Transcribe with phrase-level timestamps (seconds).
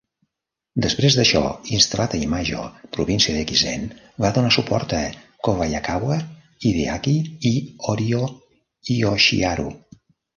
[0.83, 1.41] Després d'això,
[1.79, 2.61] instal·lat a Imajo,
[2.97, 3.83] província d'Ekizen,
[4.25, 5.01] va donar suport a
[5.49, 6.17] Kobayakawa
[6.65, 7.15] Hideaki
[7.51, 7.53] i
[7.89, 8.23] Horio
[8.97, 9.67] Yoshiharu.